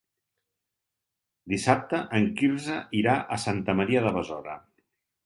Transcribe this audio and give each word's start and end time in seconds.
Dissabte 1.53 1.99
en 2.19 2.25
Quirze 2.39 2.79
irà 3.01 3.19
a 3.37 3.39
Santa 3.45 3.77
Maria 3.83 4.03
de 4.07 4.15
Besora. 4.17 4.57